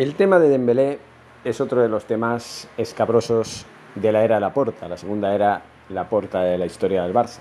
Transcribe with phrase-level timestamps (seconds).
[0.00, 0.98] El tema de Dembélé
[1.44, 6.56] es otro de los temas escabrosos de la era Laporta, la segunda era Laporta de
[6.56, 7.40] la historia del Barça.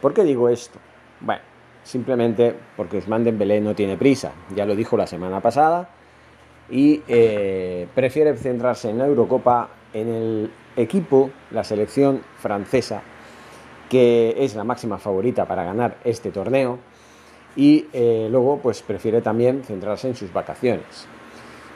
[0.00, 0.78] ¿Por qué digo esto?
[1.20, 1.42] Bueno,
[1.84, 5.90] simplemente porque Ousmane Dembélé no tiene prisa, ya lo dijo la semana pasada,
[6.70, 13.02] y eh, prefiere centrarse en la Eurocopa, en el equipo, la selección francesa,
[13.90, 16.78] que es la máxima favorita para ganar este torneo,
[17.54, 21.06] y eh, luego pues prefiere también centrarse en sus vacaciones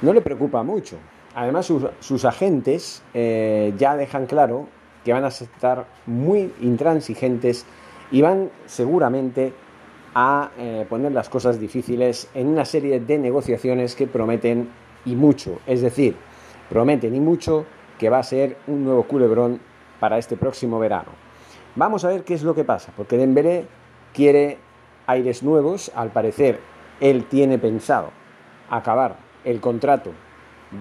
[0.03, 0.96] no le preocupa mucho.
[1.35, 1.67] Además,
[2.00, 4.67] sus, agentes eh, ya dejan claro
[5.04, 7.64] que van a estar muy intransigentes
[8.11, 9.53] y van seguramente
[10.14, 14.68] a eh, poner las cosas difíciles en una serie de negociaciones que prometen
[15.04, 15.61] y mucho.
[15.67, 16.17] Es decir,
[16.68, 17.64] prometen y mucho
[17.98, 19.61] que va a ser un nuevo culebrón
[20.01, 21.12] para este próximo verano.
[21.76, 23.67] Vamos a ver qué es lo que pasa, porque Dembélé
[24.12, 24.59] quiere
[25.07, 26.59] aires nuevos, al parecer
[27.01, 28.11] él tiene pensado
[28.68, 30.12] acabar el contrato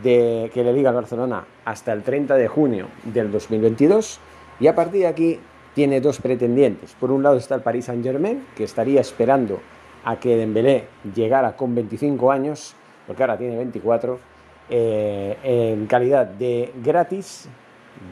[0.03, 4.19] de, que le diga al Barcelona hasta el 30 de junio del 2022
[4.59, 5.39] y a partir de aquí
[5.73, 6.95] tiene dos pretendientes.
[6.99, 9.59] Por un lado está el Paris Saint-Germain, que estaría esperando
[10.03, 12.75] a que Dembélé llegara con 25 años,
[13.07, 14.19] porque ahora tiene 24,
[14.69, 17.47] eh, en calidad de gratis,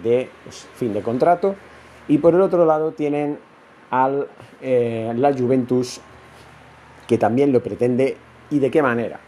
[0.04, 1.56] de pues, fin de contrato.
[2.08, 3.38] Y por el otro lado tienen
[3.90, 4.28] al
[4.62, 6.00] eh, la Juventus,
[7.08, 8.18] que también lo pretende
[8.50, 9.20] y de qué manera.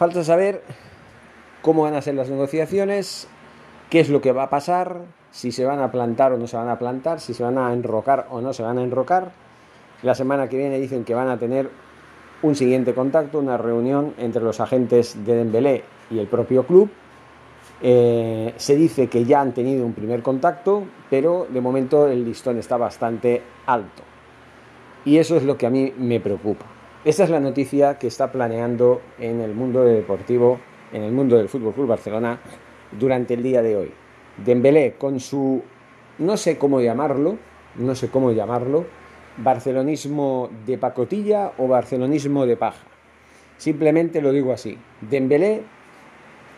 [0.00, 0.62] Falta saber
[1.60, 3.28] cómo van a ser las negociaciones,
[3.90, 6.56] qué es lo que va a pasar, si se van a plantar o no se
[6.56, 9.32] van a plantar, si se van a enrocar o no se van a enrocar.
[10.02, 11.68] La semana que viene dicen que van a tener
[12.40, 16.88] un siguiente contacto, una reunión entre los agentes de Dembélé y el propio club.
[17.82, 22.56] Eh, se dice que ya han tenido un primer contacto, pero de momento el listón
[22.56, 24.02] está bastante alto.
[25.04, 26.79] Y eso es lo que a mí me preocupa.
[27.02, 30.60] Esta es la noticia que está planeando en el mundo deportivo,
[30.92, 32.38] en el mundo del Fútbol Club Barcelona
[32.92, 33.90] durante el día de hoy.
[34.44, 35.62] Dembélé con su
[36.18, 37.38] no sé cómo llamarlo,
[37.76, 38.84] no sé cómo llamarlo,
[39.38, 42.84] barcelonismo de pacotilla o barcelonismo de paja.
[43.56, 44.76] Simplemente lo digo así.
[45.00, 45.62] Dembélé,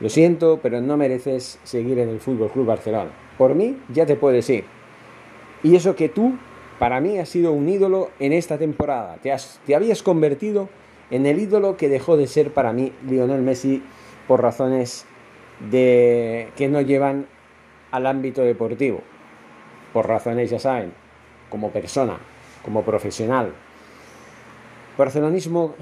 [0.01, 3.13] lo siento, pero no mereces seguir en el Fútbol Club Barcelona.
[3.39, 4.65] Por mí ya te puedes ir.
[5.63, 6.37] Y eso que tú
[6.83, 9.17] para mí has sido un ídolo en esta temporada.
[9.23, 9.33] Te,
[9.73, 10.69] habías convertido
[11.13, 13.85] en el ídolo que dejó de ser para mí Lionel Messi
[14.27, 15.07] por razones
[15.71, 17.29] que no llevan
[17.93, 19.01] al ámbito deportivo.
[19.93, 20.93] Por razones, ya saben,
[21.51, 22.19] como persona,
[22.65, 23.53] como profesional.
[24.99, 25.77] Barcelonismo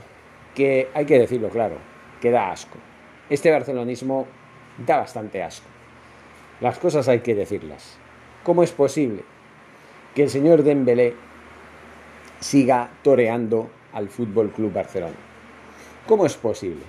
[0.55, 1.77] que hay que decirlo claro,
[2.21, 2.77] que da asco.
[3.31, 4.27] Este barcelonismo
[4.87, 5.67] da bastante asco.
[6.61, 7.97] Las cosas hay que decirlas.
[8.45, 9.30] ¿Cómo es posible
[10.15, 11.15] que el señor Dembélé
[12.41, 15.15] siga toreando al Fútbol Club Barcelona.
[16.07, 16.83] ¿Cómo es posible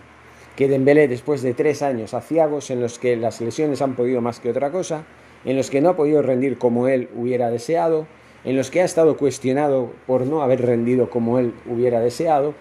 [0.56, 4.40] que Dembélé, después de tres años aciagos en los que las lesiones han podido más
[4.40, 5.06] que otra cosa,
[5.46, 8.06] en los que no ha podido rendir como él hubiera deseado,
[8.44, 12.54] en los que ha estado cuestionado por no haber rendido como él hubiera deseado,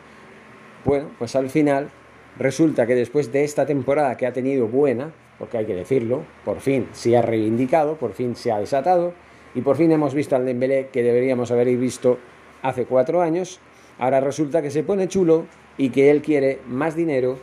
[0.84, 1.90] bueno, pues al final
[2.38, 6.60] resulta que después de esta temporada que ha tenido buena, porque hay que decirlo, por
[6.60, 9.12] fin se ha reivindicado, por fin se ha desatado,
[9.54, 12.18] y por fin hemos visto al Dembélé que deberíamos haber visto
[12.62, 13.60] hace cuatro años.
[13.98, 15.46] Ahora resulta que se pone chulo
[15.76, 17.38] y que él quiere más dinero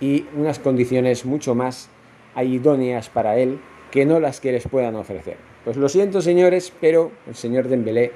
[0.00, 1.88] y unas condiciones mucho más
[2.36, 3.58] idóneas para él
[3.90, 5.36] que no las que les puedan ofrecer.
[5.64, 8.12] Pues lo siento señores, pero el señor Dembélé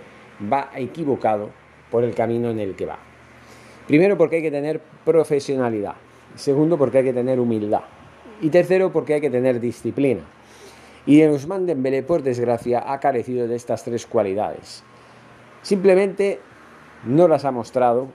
[0.53, 1.51] va equivocado
[1.91, 2.99] por el camino en el que va.
[3.87, 5.95] Primero porque hay que tener profesionalidad.
[6.37, 7.83] Segundo porque hay que tener humildad.
[8.41, 10.23] Y tercero porque hay que tener disciplina.
[11.11, 14.85] Y Ousmane Dembélé, por desgracia, ha carecido de estas tres cualidades.
[15.61, 16.39] Simplemente
[17.05, 18.07] no las ha mostrado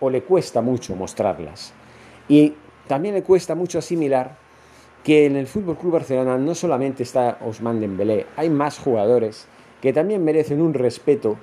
[0.00, 1.72] o le cuesta mucho mostrarlas.
[2.28, 2.52] Y
[2.88, 4.36] también le cuesta mucho asimilar
[5.02, 9.46] que en el Fútbol Club Barcelona no solamente está Ousmane Dembélé, hay más jugadores
[9.80, 11.38] que también merecen un respeto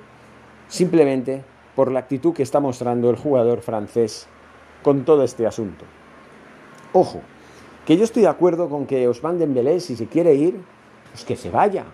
[0.68, 1.42] simplemente
[1.74, 4.28] por la actitud que está mostrando el jugador francés
[4.84, 5.84] con todo este asunto.
[6.92, 7.20] Ojo,
[7.84, 10.60] que yo estoy de acuerdo con que Ousmane Dembélé si se quiere ir
[11.12, 11.84] pues que se vaya,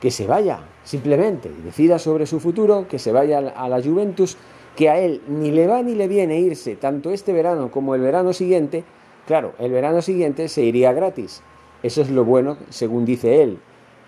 [0.00, 4.36] que se vaya, simplemente, decida sobre su futuro, que se vaya a la Juventus,
[4.76, 8.00] que a él ni le va ni le viene irse, tanto este verano como el
[8.00, 8.84] verano siguiente,
[9.26, 11.42] claro, el verano siguiente se iría gratis,
[11.82, 13.58] eso es lo bueno, según dice él,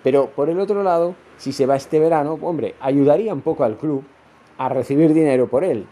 [0.03, 3.77] pero por el otro lado, si se va este verano, hombre, ayudaría un poco al
[3.77, 4.05] club
[4.59, 5.87] a recibir dinero por él,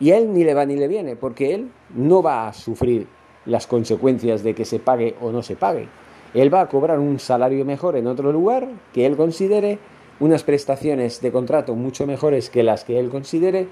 [0.00, 3.06] y a él ni le va ni le viene, porque él no va a sufrir
[3.44, 5.88] las consecuencias de que se pague o no se pague.
[6.34, 9.78] Él va a cobrar un salario mejor en otro lugar que él considere,
[10.20, 13.68] unas prestaciones de contrato mucho mejores que las que él considere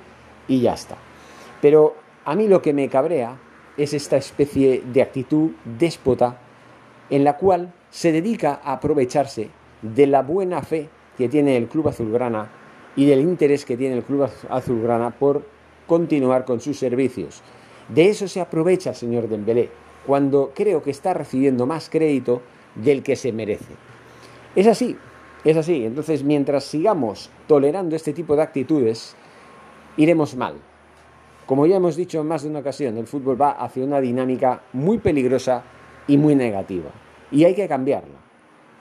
[0.49, 0.97] y ya está.
[1.61, 3.39] Pero a mí lo que me cabrea
[3.77, 6.39] es esta especie de actitud déspota
[7.11, 9.51] en la cual se dedica a aprovecharse
[9.83, 12.51] de la buena fe que tiene el club azulgrana
[12.95, 15.45] y del interés que tiene el club azulgrana por
[15.87, 17.43] continuar con sus servicios.
[17.89, 19.71] De eso se aprovecha señor Dembélé,
[20.07, 22.43] cuando creo que está recibiendo más crédito
[22.75, 23.75] del que se merece.
[24.55, 24.97] Es así,
[25.45, 25.85] es así.
[25.85, 29.17] Entonces, mientras sigamos tolerando este tipo de actitudes,
[29.97, 30.55] iremos mal.
[31.47, 34.63] Como ya hemos dicho en más de una ocasión, el fútbol va hacia una dinámica
[34.73, 35.63] muy peligrosa
[36.07, 36.91] y muy negativa.
[37.31, 38.17] Y hay que cambiarla.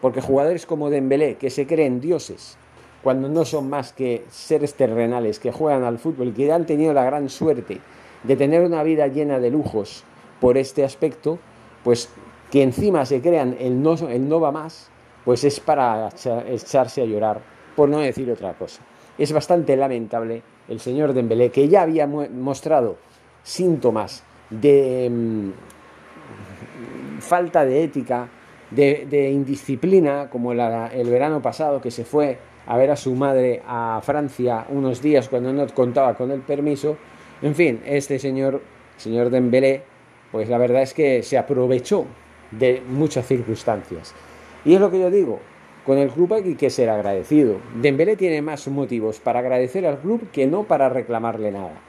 [0.02, 2.58] Porque jugadores como Dembélé, que se creen dioses,
[3.04, 7.06] cuando no son más que seres terrenales que juegan al fútbol que han tenido la
[7.06, 7.80] gran suerte
[8.24, 10.04] de tener una vida llena de lujos
[10.40, 11.40] por este aspecto,
[11.84, 12.10] pues
[12.52, 14.90] que encima se crean el no, el no va más,
[15.24, 16.10] pues es para
[16.48, 17.42] echarse a llorar,
[17.76, 18.82] por no decir otra cosa.
[19.18, 22.98] Es bastante lamentable el señor Dembélé, que ya había mostrado
[23.44, 25.50] síntomas de mm,
[27.22, 28.30] falta de ética,
[28.72, 34.02] de, indisciplina, como el verano pasado, que se fue a ver a su madre a
[34.04, 36.98] Francia unos días cuando no contaba con el permiso.
[37.42, 38.62] En fin, este señor,
[38.98, 39.84] señor Dembélé,
[40.36, 42.06] pues la verdad es que se aprovechó
[42.52, 44.14] de muchas circunstancias.
[44.66, 45.40] Y es lo que yo digo,
[45.86, 47.56] con el club hay que ser agradecido.
[47.82, 51.80] Dembélé tiene más motivos para agradecer al club que no para reclamarle nada.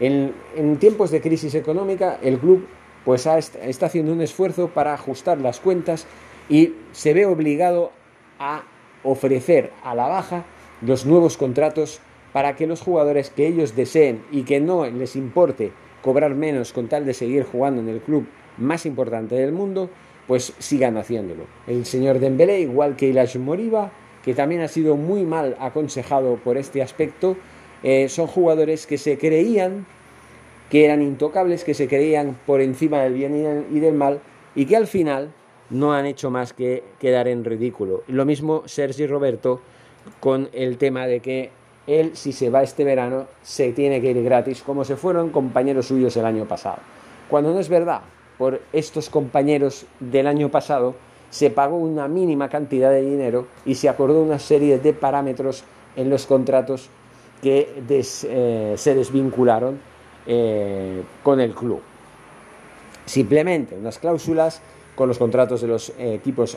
[0.00, 0.34] En,
[0.80, 2.66] tiempos de crisis económica, el club
[3.04, 6.04] pues está haciendo un esfuerzo para ajustar las cuentas
[6.48, 7.92] y se ve obligado
[8.40, 8.64] a
[9.04, 10.42] ofrecer a la baja
[10.80, 12.00] los nuevos contratos
[12.32, 15.70] para que los jugadores que ellos deseen y que no les importe
[16.02, 18.26] cobrar menos con tal de seguir jugando en el club
[18.58, 19.88] más importante del mundo,
[20.26, 21.44] pues sigan haciéndolo.
[21.66, 23.92] El señor Dembélé, igual que Ilash Moriba,
[24.24, 27.36] que también ha sido muy mal aconsejado por este aspecto,
[27.82, 29.86] eh, son jugadores que se creían
[30.70, 34.20] que eran intocables, que se creían por encima del bien y del mal
[34.54, 35.32] y que al final
[35.68, 38.04] no han hecho más que quedar en ridículo.
[38.06, 39.60] Lo mismo Sergi Roberto
[40.20, 41.50] con el tema de que
[41.86, 45.86] él, si se va este verano, se tiene que ir gratis, como se fueron compañeros
[45.86, 46.78] suyos el año pasado.
[47.28, 48.02] Cuando no es verdad,
[48.38, 50.94] por estos compañeros del año pasado
[51.30, 55.64] se pagó una mínima cantidad de dinero y se acordó una serie de parámetros
[55.96, 56.90] en los contratos
[57.42, 59.80] que eh, se desvincularon
[60.26, 61.80] eh, con el club.
[63.06, 64.60] Simplemente unas cláusulas
[64.94, 66.56] con los contratos de los eh, equipos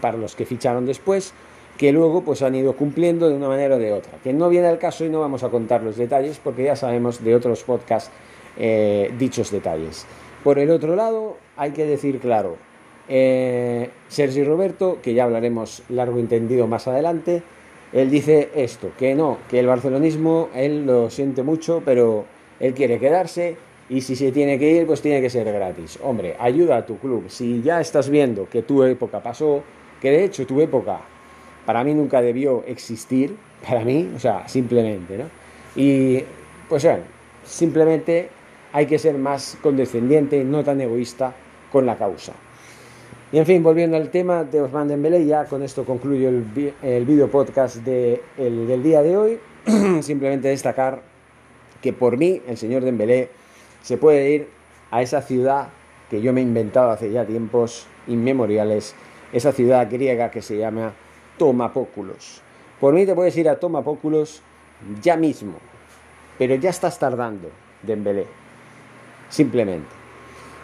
[0.00, 1.32] para los que ficharon después,
[1.78, 4.18] que luego pues han ido cumpliendo de una manera o de otra.
[4.22, 7.24] Que no viene al caso y no vamos a contar los detalles porque ya sabemos
[7.24, 8.10] de otros podcasts
[8.58, 10.04] eh, dichos detalles.
[10.42, 12.56] Por el otro lado, hay que decir claro,
[13.08, 17.42] Sergio Roberto, que ya hablaremos largo entendido más adelante,
[17.92, 22.26] él dice esto, que no, que el barcelonismo, él lo siente mucho, pero
[22.60, 23.56] él quiere quedarse
[23.88, 25.98] y si se tiene que ir, pues tiene que ser gratis.
[26.02, 27.24] Hombre, ayuda a tu club.
[27.28, 29.62] Si ya estás viendo que tu época pasó,
[30.02, 31.00] que de hecho tu época
[31.68, 35.24] para mí nunca debió existir, para mí, o sea, simplemente, ¿no?
[35.76, 36.24] Y
[36.66, 37.02] pues bueno,
[37.44, 38.30] simplemente
[38.72, 41.34] hay que ser más condescendiente, no tan egoísta
[41.70, 42.32] con la causa.
[43.32, 47.04] Y en fin, volviendo al tema de Osman Dembélé, ya con esto concluyo el, el
[47.04, 49.38] video podcast de, del día de hoy.
[50.00, 51.02] simplemente destacar
[51.82, 53.28] que por mí el señor Dembélé
[53.82, 54.48] se puede ir
[54.90, 55.68] a esa ciudad
[56.08, 58.94] que yo me he inventado hace ya tiempos inmemoriales,
[59.34, 60.94] esa ciudad griega que se llama
[61.38, 62.42] Tomapóculos.
[62.80, 64.42] Por mí te puedes ir a Tomapóculos
[65.02, 65.54] ya mismo,
[66.36, 67.50] pero ya estás tardando,
[67.82, 68.26] Dembélé.
[69.28, 69.88] Simplemente.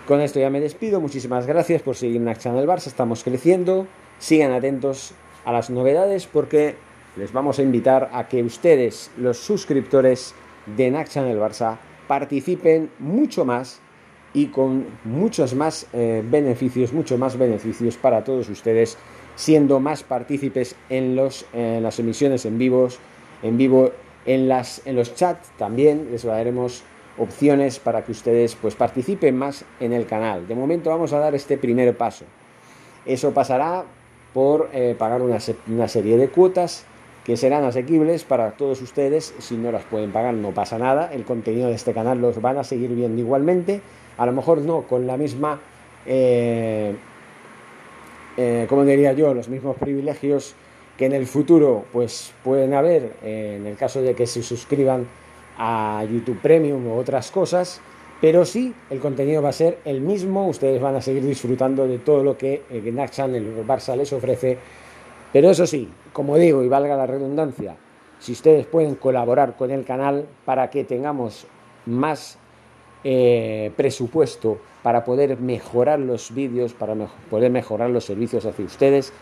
[0.06, 1.00] Con esto ya me despido.
[1.00, 2.88] Muchísimas gracias por seguir en Barça.
[2.88, 3.86] Estamos creciendo.
[4.18, 5.14] Sigan atentos
[5.44, 6.74] a las novedades porque
[7.16, 10.34] les vamos a invitar a que ustedes, los suscriptores
[10.76, 13.80] de NAC Channel Barça, participen mucho más
[14.34, 18.98] y con muchos más eh, beneficios, mucho más beneficios para todos ustedes,
[19.36, 22.98] siendo más partícipes en, los, en las emisiones en vivos,
[23.42, 23.92] en vivo,
[24.26, 26.82] en, las, en los chats también les daremos
[27.18, 30.48] opciones para que ustedes pues participen más en el canal.
[30.48, 32.24] De momento vamos a dar este primer paso.
[33.06, 33.84] Eso pasará
[34.32, 35.38] por eh, pagar una,
[35.68, 36.84] una serie de cuotas
[37.24, 39.34] que serán asequibles para todos ustedes.
[39.38, 41.12] Si no las pueden pagar, no pasa nada.
[41.12, 43.80] El contenido de este canal los van a seguir viendo igualmente.
[44.18, 45.60] A lo mejor no con la misma,
[46.06, 46.94] eh,
[48.36, 50.54] eh, como diría yo, los mismos privilegios
[50.96, 55.06] que en el futuro pues pueden haber eh, en el caso de que se suscriban
[55.58, 57.80] a YouTube Premium o otras cosas.
[58.20, 60.48] Pero sí, el contenido va a ser el mismo.
[60.48, 64.58] Ustedes van a seguir disfrutando de todo lo que eh, Naxan, el Barça, les ofrece
[65.34, 67.74] pero eso sí, como digo, y valga la redundancia,
[68.20, 71.48] si ustedes pueden colaborar con el canal para que tengamos
[71.86, 72.38] más
[73.04, 76.94] eh, presupuesto para poder mejorar los vídeos, para
[77.30, 79.12] poder mejorar los servicios hacia ustedes.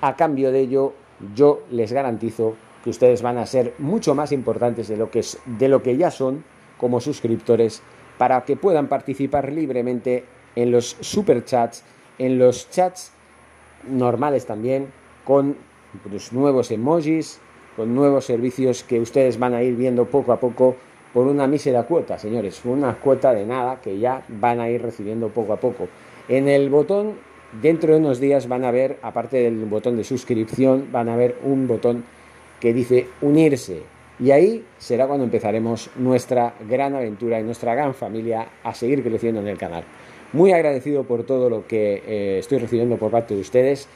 [0.00, 0.94] A cambio de ello,
[1.34, 5.38] yo les garantizo que ustedes van a ser mucho más importantes de lo que, es,
[5.44, 6.44] de lo que ya son
[6.78, 7.82] como suscriptores
[8.16, 10.24] para que puedan participar libremente
[10.56, 11.84] en los superchats,
[12.18, 13.12] en los chats
[13.88, 14.88] normales también,
[15.24, 15.56] con
[16.10, 17.40] los nuevos emojis,
[17.76, 20.76] con nuevos servicios que ustedes van a ir viendo poco a poco
[21.12, 25.28] por una mísera cuota, señores, una cuota de nada que ya van a ir recibiendo
[25.28, 25.88] poco a poco.
[26.28, 27.14] En el botón,
[27.60, 31.36] dentro de unos días van a ver, aparte del botón de suscripción, van a ver
[31.44, 32.04] un botón
[32.60, 33.82] que dice unirse.
[34.20, 39.40] Y ahí será cuando empezaremos nuestra gran aventura y nuestra gran familia a seguir creciendo
[39.40, 39.84] en el canal.
[40.32, 43.88] Muy agradecido por todo lo que eh, estoy recibiendo por parte de ustedes.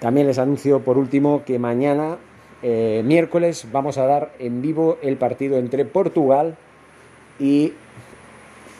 [0.00, 2.16] También les anuncio por último que mañana
[2.62, 6.56] eh, miércoles vamos a dar en vivo el partido entre Portugal
[7.38, 7.72] y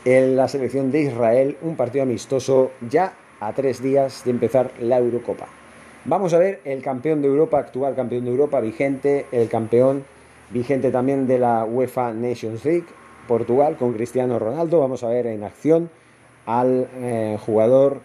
[0.05, 5.47] la selección de Israel, un partido amistoso ya a tres días de empezar la Eurocopa.
[6.05, 10.05] Vamos a ver el campeón de Europa, actual campeón de Europa, vigente, el campeón
[10.51, 12.87] vigente también de la UEFA Nations League,
[13.27, 14.79] Portugal con Cristiano Ronaldo.
[14.79, 15.91] Vamos a ver en acción
[16.47, 18.01] al eh, jugador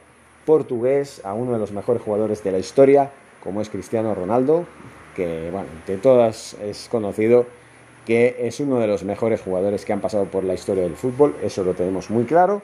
[0.45, 3.11] portugués, a uno de los mejores jugadores de la historia,
[3.43, 4.65] como es Cristiano Ronaldo,
[5.15, 7.45] que, bueno, de todas es conocido
[8.05, 11.35] que es uno de los mejores jugadores que han pasado por la historia del fútbol,
[11.43, 12.61] eso lo tenemos muy claro,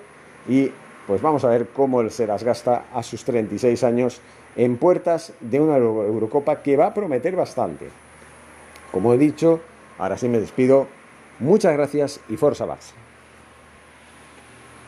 [0.48, 0.72] y
[1.06, 4.20] pues vamos a ver cómo él se las gasta a sus 36 años
[4.56, 7.88] en puertas de una Eurocopa que va a prometer bastante.
[8.92, 9.62] Como he dicho,
[10.00, 10.88] ahora sí me despido,
[11.40, 13.07] muchas gracias y Forza Barça.